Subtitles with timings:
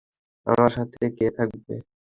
[0.47, 1.73] আমার সাথে কে থাকবে?